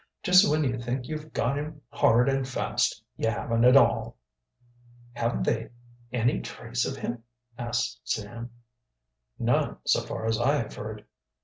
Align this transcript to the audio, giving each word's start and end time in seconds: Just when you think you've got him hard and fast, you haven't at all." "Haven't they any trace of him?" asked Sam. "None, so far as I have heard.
Just 0.23 0.49
when 0.49 0.63
you 0.63 0.79
think 0.81 1.07
you've 1.07 1.31
got 1.31 1.55
him 1.59 1.79
hard 1.91 2.27
and 2.27 2.47
fast, 2.47 3.03
you 3.17 3.29
haven't 3.29 3.63
at 3.63 3.77
all." 3.77 4.17
"Haven't 5.11 5.43
they 5.43 5.69
any 6.11 6.39
trace 6.41 6.87
of 6.87 6.97
him?" 6.97 7.21
asked 7.55 8.01
Sam. 8.05 8.49
"None, 9.37 9.77
so 9.85 10.01
far 10.01 10.25
as 10.25 10.39
I 10.41 10.55
have 10.55 10.73
heard. 10.73 11.05